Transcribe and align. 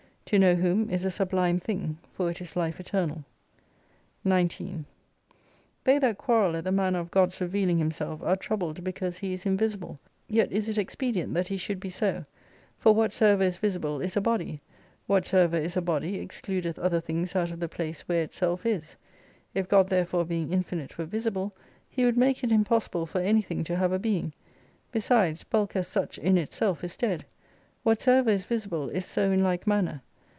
To 0.27 0.39
know 0.39 0.55
Whom 0.55 0.89
is 0.89 1.03
a 1.03 1.11
sublime 1.11 1.59
thing; 1.59 1.97
for 2.13 2.31
it 2.31 2.39
is 2.39 2.55
Life 2.55 2.79
Eternal. 2.79 3.25
19 4.23 4.85
They 5.83 5.99
that 5.99 6.17
quarrel 6.17 6.55
at 6.55 6.63
the 6.63 6.71
manner 6.71 6.99
of 6.99 7.11
God's 7.11 7.41
revealing 7.41 7.79
Himself 7.79 8.21
are 8.23 8.37
troubled 8.37 8.81
because 8.81 9.17
He 9.17 9.33
is 9.33 9.45
invisible. 9.45 9.99
Yet 10.29 10.49
is 10.53 10.69
it 10.69 10.77
expedient 10.77 11.33
that 11.33 11.49
He 11.49 11.57
should 11.57 11.81
be 11.81 11.89
so: 11.89 12.23
for 12.77 12.93
whatsoever 12.95 13.43
is 13.43 13.57
visible 13.57 13.99
is 13.99 14.15
a 14.15 14.21
body; 14.21 14.61
whatsoever 15.05 15.57
is 15.57 15.75
a 15.75 15.81
body 15.81 16.17
excludeth 16.21 16.79
other 16.79 17.01
things 17.01 17.35
out 17.35 17.51
of 17.51 17.59
the 17.59 17.67
place 17.67 18.03
where 18.03 18.23
itself 18.23 18.65
is. 18.65 18.95
If 19.53 19.67
God 19.67 19.89
therefore 19.89 20.23
being 20.23 20.53
infinite 20.53 20.97
were 20.97 21.03
visible 21.03 21.51
He 21.89 22.05
would 22.05 22.15
make 22.15 22.41
it 22.41 22.53
impossible 22.53 23.05
for 23.05 23.19
anything 23.19 23.65
to 23.65 23.75
have 23.75 23.91
a 23.91 23.99
being. 23.99 24.31
Besides, 24.93 25.43
bulk 25.43 25.75
as 25.75 25.89
such 25.89 26.17
in 26.17 26.37
itself 26.37 26.85
is 26.85 26.95
dead. 26.95 27.25
"Whatsoever 27.83 28.29
is 28.29 28.45
visible 28.45 28.87
is 28.91 29.03
so 29.05 29.29
in 29.29 29.43
like 29.43 29.67
manner. 29.67 30.01